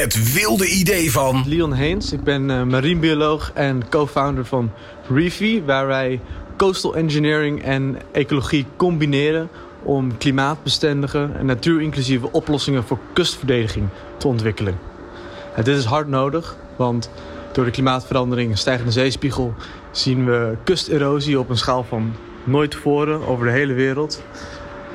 [0.00, 1.44] het wilde idee van...
[1.46, 4.72] Leon Heens, ik ben uh, marinebioloog en co-founder van
[5.08, 5.62] Reefy...
[5.64, 6.20] waar wij
[6.56, 9.48] coastal engineering en ecologie combineren...
[9.82, 14.78] om klimaatbestendige en natuurinclusieve oplossingen voor kustverdediging te ontwikkelen.
[15.54, 17.10] En dit is hard nodig, want
[17.52, 19.54] door de klimaatverandering en stijgende zeespiegel...
[19.90, 22.14] zien we kusterosie op een schaal van
[22.44, 24.22] nooit tevoren over de hele wereld...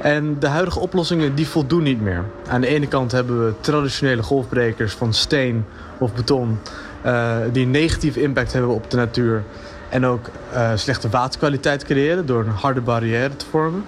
[0.02, 2.23] En de huidige oplossingen die voldoen niet meer.
[2.48, 5.66] Aan de ene kant hebben we traditionele golfbrekers van steen
[5.98, 6.59] of beton...
[7.05, 9.44] Uh, die een negatieve impact hebben op de natuur...
[9.90, 13.85] en ook uh, slechte waterkwaliteit creëren door een harde barrière te vormen.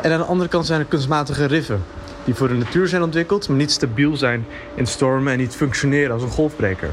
[0.00, 1.82] En aan de andere kant zijn er kunstmatige riffen...
[2.24, 3.48] die voor de natuur zijn ontwikkeld...
[3.48, 6.90] maar niet stabiel zijn in stormen en niet functioneren als een golfbreker.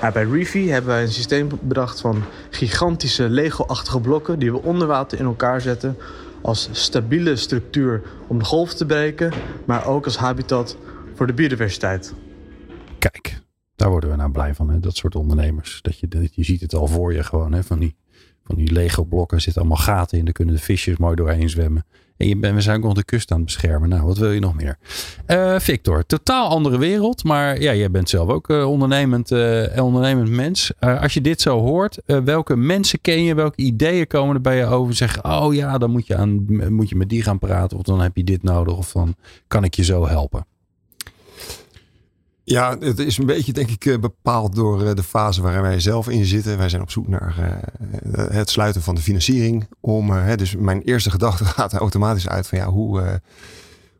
[0.00, 4.38] Nou, bij Reefy hebben wij een systeem bedacht van gigantische Lego-achtige blokken...
[4.38, 5.96] die we onder water in elkaar zetten
[6.42, 9.32] als stabiele structuur om de golf te breken,
[9.64, 10.76] maar ook als habitat
[11.14, 12.14] voor de biodiversiteit.
[12.98, 13.40] Kijk,
[13.76, 14.80] daar worden we nou blij van, hè?
[14.80, 15.78] dat soort ondernemers.
[15.82, 17.62] Dat je, dat je ziet het al voor je gewoon, hè?
[17.62, 17.96] van die,
[18.48, 21.84] van die Lego blokken zitten allemaal gaten in, daar kunnen de visjes mooi doorheen zwemmen.
[22.16, 23.88] En je bent, we zijn ook nog de kust aan het beschermen.
[23.88, 24.78] Nou, wat wil je nog meer?
[25.26, 27.24] Uh, Victor, totaal andere wereld.
[27.24, 30.72] Maar ja, jij bent zelf ook uh, ondernemend, uh, ondernemend mens.
[30.78, 33.34] als je dit zo hoort, welke mensen ken je?
[33.34, 34.94] Welke ideeën komen er bij je over?
[34.94, 37.78] Zeggen, oh ja, dan moet je, aan, moet je met die gaan praten.
[37.78, 38.76] Of dan heb je dit nodig.
[38.76, 39.14] Of dan
[39.46, 40.46] kan ik je zo helpen.
[42.50, 45.80] Ja, het is een beetje, denk ik, eh, bepaald door eh, de fase waarin wij
[45.80, 46.58] zelf in zitten.
[46.58, 49.68] Wij zijn op zoek naar uh, het sluiten van de financiering.
[49.80, 53.20] Om, dus mijn eerste gedachte gaat automatisch uit van ja, hoe,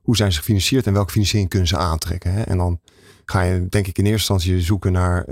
[0.02, 2.32] hoe zijn ze gefinancierd en welke financiering kunnen ze aantrekken.
[2.32, 2.42] Hè?
[2.42, 2.80] En dan
[3.24, 5.24] ga je, denk ik, in eerste instantie zoeken naar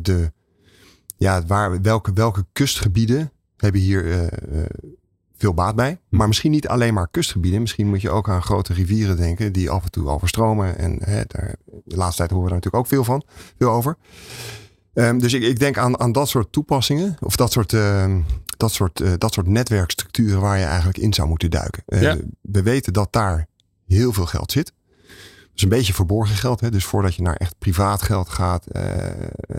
[0.00, 0.32] de,
[1.16, 4.28] ja, waar, welke, welke kustgebieden hebben hier
[5.38, 6.00] veel baat bij.
[6.08, 6.16] Hm.
[6.16, 7.60] Maar misschien niet alleen maar kustgebieden.
[7.60, 10.78] Misschien moet je ook aan grote rivieren denken die af en toe overstromen.
[10.78, 13.22] En hè, daar, de laatste tijd horen we daar natuurlijk ook veel van,
[13.58, 13.96] veel over.
[14.94, 17.16] Um, dus ik, ik, denk aan, aan dat soort toepassingen.
[17.20, 18.16] Of dat soort, uh,
[18.56, 21.82] dat, soort, uh, dat soort netwerkstructuren waar je eigenlijk in zou moeten duiken.
[21.86, 22.16] Uh, ja.
[22.40, 23.46] We weten dat daar
[23.86, 24.66] heel veel geld zit.
[24.66, 26.60] Dat is een beetje verborgen geld.
[26.60, 26.70] Hè?
[26.70, 28.84] Dus voordat je naar echt privaat geld gaat, eh,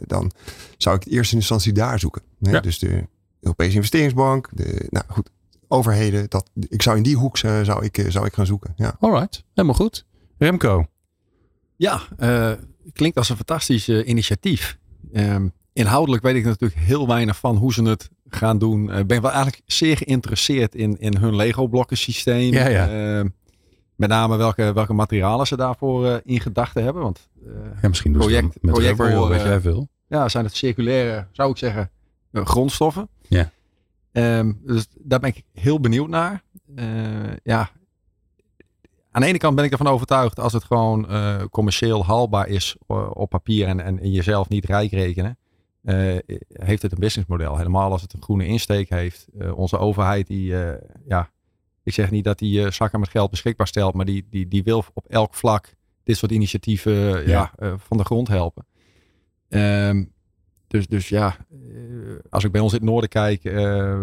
[0.06, 0.32] dan
[0.78, 2.22] zou ik in eerste instantie daar zoeken.
[2.40, 2.52] Hè?
[2.52, 2.60] Ja.
[2.60, 3.08] Dus de
[3.40, 4.50] Europese investeringsbank.
[4.52, 5.30] De, nou goed,
[5.72, 6.30] overheden.
[6.30, 8.74] Dat, ik zou in die hoek uh, zou ik, zou ik gaan zoeken.
[8.76, 8.96] Ja.
[9.00, 10.06] Alright, helemaal goed.
[10.38, 10.86] Remco.
[11.76, 12.52] Ja, uh,
[12.94, 14.78] klinkt als een fantastisch uh, initiatief.
[15.14, 18.94] Um, inhoudelijk weet ik natuurlijk heel weinig van hoe ze het gaan doen.
[18.94, 22.54] Ik ben wel eigenlijk zeer geïnteresseerd in, in hun Lego-blokken systeem.
[22.54, 23.20] Ja, ja.
[23.20, 23.26] Uh,
[23.96, 27.02] met name welke, welke materialen ze daarvoor in gedachten hebben.
[27.02, 27.30] Want
[27.82, 29.90] ja, misschien project, met project rubber, voor, wat jij wil.
[30.08, 31.92] Ja, zijn het circulaire, zou ik zeggen,
[32.34, 33.10] grondstoffen.
[33.28, 33.52] Ja.
[34.20, 36.44] Um, dus daar ben ik heel benieuwd naar.
[36.76, 37.70] Uh, ja,
[39.12, 42.76] aan de ene kant ben ik ervan overtuigd als het gewoon uh, commercieel haalbaar is
[42.88, 45.38] uh, op papier en, en, en, jezelf niet rijk rekenen.
[46.48, 47.58] heeft het een businessmodel.
[47.58, 49.28] Helemaal als het een groene insteek heeft.
[49.56, 50.56] onze overheid die,
[51.08, 51.30] ja,
[51.84, 54.84] ik zeg niet dat die zakken met geld beschikbaar stelt, maar die, die, die wil
[54.94, 57.52] op elk vlak dit soort initiatieven ja.
[57.58, 58.66] ja van de grond helpen.
[59.50, 60.12] Um,
[60.70, 61.58] dus, dus ja, eh,
[62.30, 63.96] als ik bij ons in het noorden kijk, uh,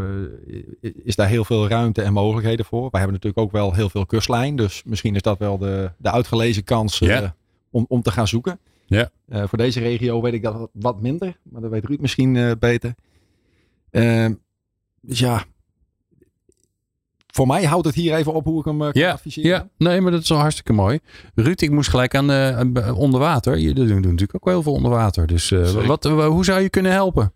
[0.81, 2.89] is daar heel veel ruimte en mogelijkheden voor.
[2.91, 4.57] Wij hebben natuurlijk ook wel heel veel kustlijn.
[4.57, 7.29] Dus misschien is dat wel de, de uitgelezen kans uh,
[7.71, 8.59] om, om te gaan zoeken.
[8.87, 9.11] Ja.
[9.29, 11.37] voor deze regio weet ik dat wat minder.
[11.43, 12.95] Maar dat weet Ruud misschien beter.
[15.01, 15.45] Dus ja,
[17.37, 19.51] voor mij houdt het hier even op hoe ik hem uh, kan ja, adviseren.
[19.51, 21.01] Ja, nee, maar dat is wel hartstikke mooi.
[21.35, 23.59] Ruud, ik moest gelijk aan uh, onder water.
[23.59, 25.27] Je doet natuurlijk ook wel heel veel onder water.
[25.27, 27.33] Dus uh, wat, hoe zou je kunnen helpen?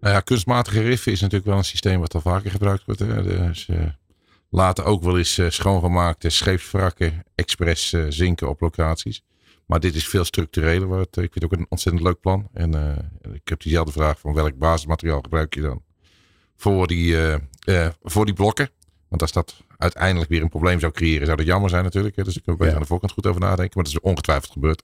[0.00, 3.00] Nou ja, kunstmatige riffen is natuurlijk wel een systeem wat al vaker gebruikt wordt.
[3.00, 3.22] Hè.
[3.22, 3.68] Dus,
[4.50, 9.22] laten ook wel eens schoongemaakte scheepswrakken expres zinken op locaties.
[9.66, 10.88] Maar dit is veel structureler.
[10.88, 12.48] Wat, ik vind het ook een ontzettend leuk plan.
[12.52, 12.74] En
[13.32, 15.82] ik heb diezelfde vraag van welk basismateriaal gebruik je dan
[16.56, 17.16] voor die,
[18.02, 18.70] voor die blokken?
[19.10, 22.24] Want als dat uiteindelijk weer een probleem zou creëren, zou dat jammer zijn natuurlijk.
[22.24, 22.74] Dus ik kan er ja.
[22.74, 23.70] aan de voorkant goed over nadenken.
[23.74, 24.82] Maar dat is ongetwijfeld gebeurd.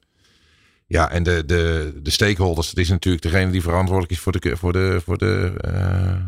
[0.86, 4.56] Ja, en de, de, de stakeholders, dat is natuurlijk degene die verantwoordelijk is voor de,
[4.56, 6.24] voor de, voor de uh,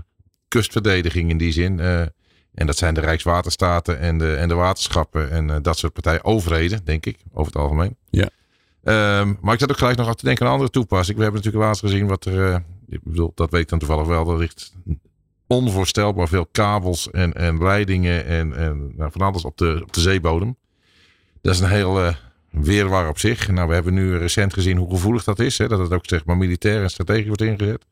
[0.48, 1.78] kustverdediging in die zin.
[1.78, 2.00] Uh,
[2.54, 6.24] en dat zijn de Rijkswaterstaten en de, en de waterschappen en uh, dat soort partijen.
[6.24, 7.96] Overheden, denk ik, over het algemeen.
[8.10, 8.28] Ja.
[9.20, 11.16] Um, maar ik zat ook gelijk nog af te denken aan andere toepassingen.
[11.16, 14.30] We hebben natuurlijk laatst gezien wat er, ik bedoel, dat weet ik dan toevallig wel,
[14.30, 14.74] er ligt
[15.48, 20.00] onvoorstelbaar veel kabels en, en leidingen en, en nou, van alles op de, op de
[20.00, 20.56] zeebodem.
[21.42, 22.14] Dat is een heel uh,
[22.50, 23.48] weerwar op zich.
[23.48, 25.58] Nou, we hebben nu recent gezien hoe gevoelig dat is.
[25.58, 27.84] Hè, dat het ook zeg maar militair en strategisch wordt ingezet.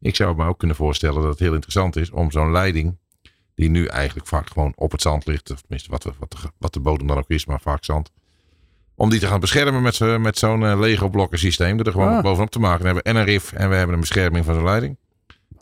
[0.00, 2.98] Ik zou me ook kunnen voorstellen dat het heel interessant is om zo'n leiding,
[3.54, 6.72] die nu eigenlijk vaak gewoon op het zand ligt, of tenminste wat, wat, de, wat
[6.72, 8.10] de bodem dan ook is, maar vaak zand,
[8.94, 11.78] Om die te gaan beschermen met, zo, met zo'n uh, Lego blokken systeem.
[11.78, 12.22] Er gewoon Ah.
[12.22, 12.84] bovenop te maken.
[12.84, 14.96] Dan hebben we en een RIF en we hebben een bescherming van de leiding.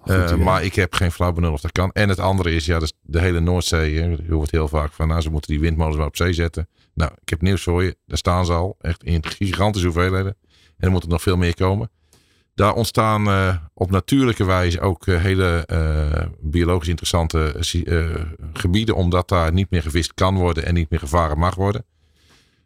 [0.00, 1.90] Goed Eh, maar ik heb geen flauw benul of dat kan.
[1.92, 3.98] En het andere is, ja, dus de hele Noordzee.
[3.98, 6.68] Hè, je hoort heel vaak van, nou, ze moeten die windmolens maar op zee zetten.
[6.94, 7.96] Nou, ik heb nieuws voor je.
[8.06, 8.76] Daar staan ze al.
[8.80, 10.36] Echt in gigantische hoeveelheden.
[10.76, 11.90] En er moet er nog veel meer komen.
[12.54, 15.66] Daar ontstaan eh, op natuurlijke wijze ook eh, hele
[16.40, 17.54] biologisch interessante
[18.52, 18.94] gebieden.
[18.96, 21.84] Omdat daar niet meer gevist kan worden en niet meer gevaren mag worden.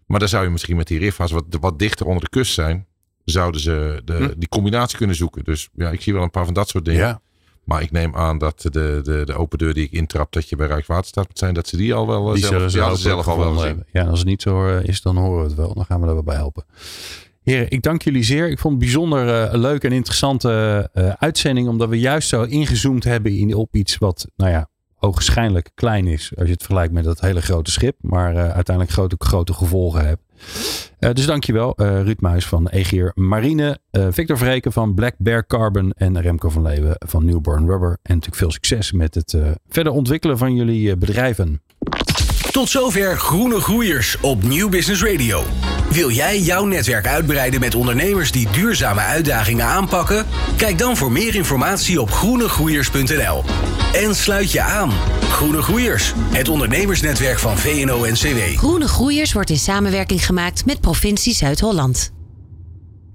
[0.07, 2.87] Maar daar zou je misschien met die riffa's wat, wat dichter onder de kust zijn.
[3.25, 4.33] Zouden ze de, Hm.
[4.37, 5.45] die combinatie kunnen zoeken.
[5.45, 7.01] Dus ja, ik zie wel een paar van dat soort dingen.
[7.01, 7.21] Ja,
[7.65, 8.71] Maar ik neem aan dat de,
[9.05, 11.77] de, de open deur die ik intrap, dat je bij Rijkswaterstaat moet zijn, dat ze
[11.77, 13.67] die al wel eh, die zelf, ze ja, ook zelf al wel zien.
[13.67, 13.87] hebben.
[13.93, 15.75] Ja, en als het niet zo eh, is, dan horen we het wel.
[15.75, 16.65] Dan gaan we er wel bij helpen.
[17.43, 18.51] Heren, ik dank jullie zeer.
[18.51, 21.69] Ik vond het bijzonder eh, leuk en interessante eh, uitzending.
[21.69, 24.69] Omdat we juist zo ingezoomd hebben in, op iets wat, nou ja,
[25.05, 26.33] ogenschijnlijk klein is.
[26.37, 27.97] Als je het vergelijkt met dat hele grote schip.
[28.01, 30.19] Maar eh, uiteindelijk grote, grote gevolgen heeft.
[30.99, 33.79] Eh, dus dankjewel eh Ruud Muis van Egier Marine.
[34.11, 35.93] Victor Vreken van Black Bear Carbon.
[35.97, 37.91] En Remco van Leeuwen van Newborn Rubber.
[37.91, 39.37] En natuurlijk veel succes met het
[39.69, 41.63] verder ontwikkelen van jullie bedrijven.
[42.51, 45.43] Tot zover Groene Groeiers op Nieuw Business Radio.
[45.91, 50.27] Wil jij jouw netwerk uitbreiden met ondernemers die duurzame uitdagingen aanpakken?
[50.57, 53.45] Kijk dan voor meer informatie op groenegroeiers.nl.
[53.93, 54.93] En sluit je aan.
[55.31, 58.57] Groene Groeiers, het ondernemersnetwerk van VNO-NCW.
[58.57, 62.14] Groene Groeiers wordt in samenwerking gemaakt met provincie Zuid-Holland.